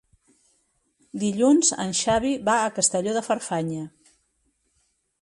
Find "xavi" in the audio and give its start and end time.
2.01-2.33